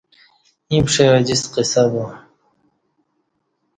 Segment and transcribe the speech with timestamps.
[0.69, 2.05] ییں پشئ اوجستہ قصہ با